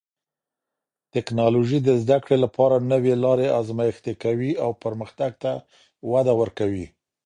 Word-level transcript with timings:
ټکنالوژي 1.13 1.79
د 1.83 1.89
زده 2.01 2.17
کړې 2.25 2.37
لپاره 2.45 2.75
نوې 2.91 3.13
لارې 3.23 3.47
ازمېښتي 3.59 4.13
کوي 4.23 4.51
او 4.63 4.69
پرمختګ 4.83 5.31
ته 5.43 5.51
وده 6.11 6.33
ورکوي. 6.41 6.87